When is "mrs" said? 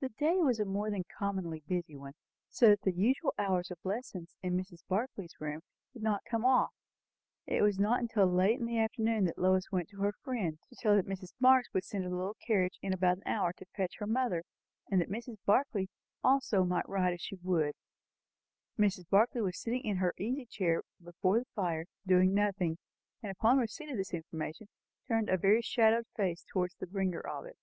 4.54-4.86, 11.10-11.32, 15.08-15.38, 18.78-19.08